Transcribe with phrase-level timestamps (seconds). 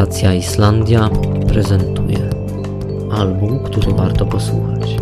[0.00, 1.10] Stacja Islandia
[1.48, 2.30] prezentuje
[3.12, 4.96] album, który warto posłuchać.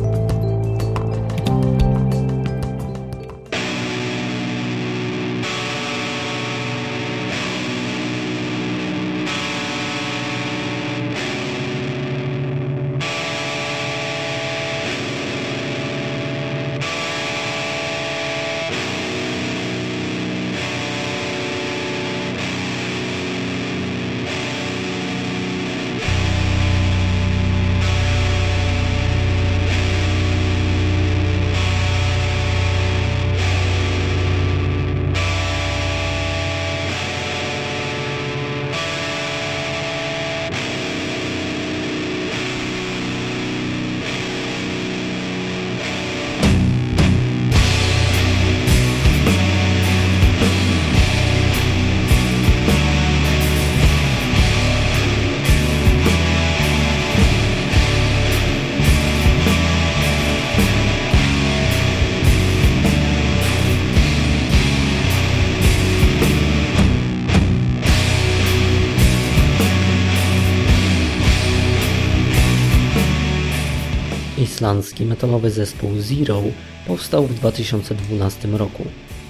[74.59, 76.43] Islandzki metalowy zespół Zero
[76.87, 78.85] powstał w 2012 roku.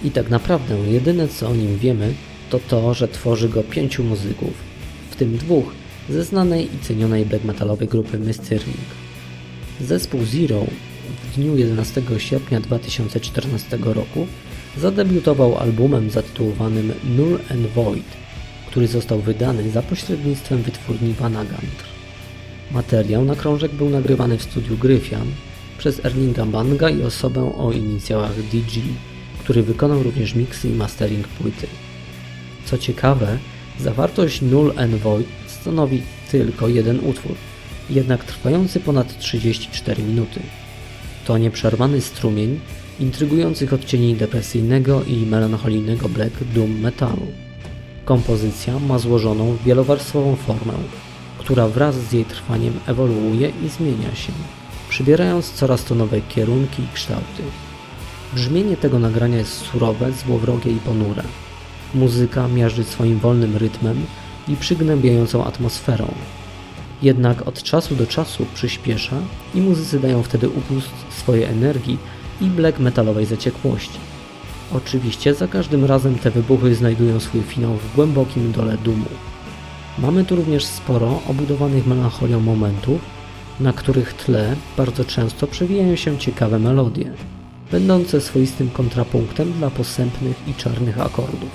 [0.04, 2.14] I tak naprawdę jedyne co o nim wiemy
[2.50, 4.52] to to, że tworzy go pięciu muzyków,
[5.10, 5.72] w tym dwóch
[6.10, 8.76] ze znanej i cenionej black metalowej grupy Mystyrnik.
[9.80, 10.66] Zespół Zero
[11.22, 14.26] w dniu 11 sierpnia 2014 roku
[14.76, 18.16] zadebiutował albumem zatytułowanym Null and Void,
[18.66, 21.97] który został wydany za pośrednictwem wytwórni Vanagant.
[22.70, 25.26] Materiał na krążek był nagrywany w studiu Gryfian
[25.78, 28.80] przez Erlinga Banga i osobę o inicjałach DG,
[29.38, 31.66] który wykonał również miksy i mastering płyty.
[32.64, 33.38] Co ciekawe,
[33.80, 37.34] zawartość Null and Void stanowi tylko jeden utwór,
[37.90, 40.40] jednak trwający ponad 34 minuty.
[41.26, 42.60] To nieprzerwany strumień
[43.00, 47.26] intrygujących odcieni depresyjnego i melancholijnego black doom metalu.
[48.04, 50.72] Kompozycja ma złożoną wielowarstwową formę,
[51.48, 54.32] która wraz z jej trwaniem ewoluuje i zmienia się,
[54.88, 57.42] przybierając coraz to nowe kierunki i kształty.
[58.34, 61.22] Brzmienie tego nagrania jest surowe, złowrogie i ponure.
[61.94, 64.06] Muzyka miażdży swoim wolnym rytmem
[64.48, 66.14] i przygnębiającą atmosferą.
[67.02, 69.16] Jednak od czasu do czasu przyspiesza
[69.54, 71.98] i muzycy dają wtedy upust swojej energii
[72.40, 73.98] i black metalowej zaciekłości.
[74.72, 79.27] Oczywiście za każdym razem te wybuchy znajdują swój finał w głębokim dole dumu.
[80.02, 83.00] Mamy tu również sporo obudowanych melancholią momentów,
[83.60, 87.12] na których tle bardzo często przewijają się ciekawe melodie,
[87.72, 91.50] będące swoistym kontrapunktem dla posępnych i czarnych akordów.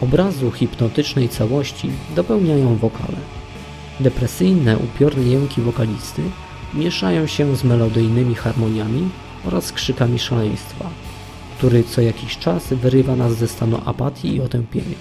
[0.00, 3.18] Obrazu hipnotycznej całości dopełniają wokale.
[4.00, 6.22] Depresyjne, upiorne jęki wokalisty
[6.74, 9.08] mieszają się z melodyjnymi harmoniami
[9.44, 10.90] oraz krzykami szaleństwa,
[11.58, 14.96] który co jakiś czas wyrywa nas ze stanu apatii i otępienia.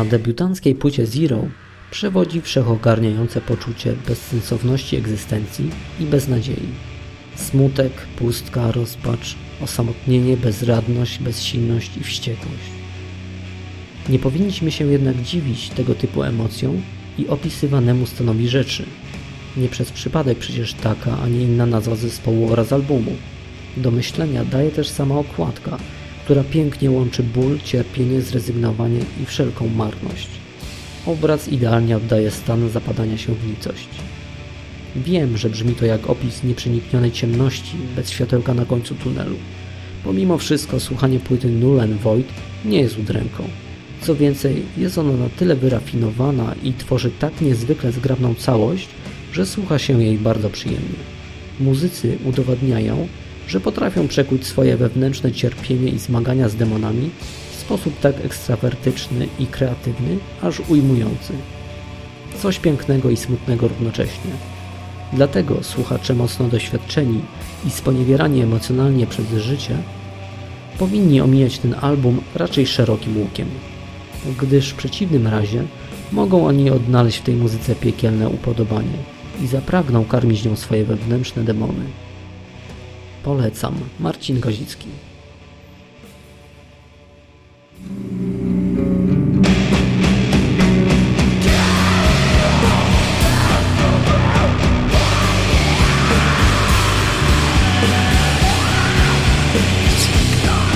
[0.00, 1.44] Na debiutanckiej płycie Zero
[1.90, 5.70] przewodzi wszechogarniające poczucie bezsensowności egzystencji
[6.00, 6.68] i beznadziei.
[7.36, 12.70] Smutek, pustka, rozpacz, osamotnienie, bezradność, bezsilność i wściekłość.
[14.08, 16.82] Nie powinniśmy się jednak dziwić tego typu emocjom
[17.18, 18.84] i opisywanemu stanowi rzeczy.
[19.56, 23.12] Nie przez przypadek przecież taka, a nie inna nazwa zespołu oraz albumu.
[23.76, 25.78] Do myślenia daje też sama okładka–
[26.24, 30.28] która pięknie łączy ból, cierpienie, zrezygnowanie i wszelką marność.
[31.06, 33.88] Obraz idealnie oddaje stan zapadania się w nicość.
[34.96, 39.36] Wiem, że brzmi to jak opis nieprzeniknionej ciemności bez światełka na końcu tunelu.
[40.04, 42.26] Pomimo wszystko słuchanie płyty Null and Void
[42.64, 43.44] nie jest udręką.
[44.00, 48.88] Co więcej, jest ona na tyle wyrafinowana i tworzy tak niezwykle zgrabną całość,
[49.32, 50.98] że słucha się jej bardzo przyjemnie.
[51.60, 53.08] Muzycy udowadniają,
[53.48, 57.10] że potrafią przekuć swoje wewnętrzne cierpienie i zmagania z demonami
[57.52, 61.32] w sposób tak ekstrawertyczny i kreatywny, aż ujmujący.
[62.42, 64.30] Coś pięknego i smutnego równocześnie.
[65.12, 67.20] Dlatego słuchacze mocno doświadczeni
[67.66, 69.76] i sponiewierani emocjonalnie przez życie
[70.78, 73.48] powinni omijać ten album raczej szerokim łukiem,
[74.40, 75.62] gdyż w przeciwnym razie
[76.12, 78.98] mogą oni odnaleźć w tej muzyce piekielne upodobanie
[79.42, 81.84] i zapragną karmić nią swoje wewnętrzne demony.
[83.22, 83.74] Polecam.
[83.98, 84.88] Marcin Gozicki.
[100.46, 100.69] No.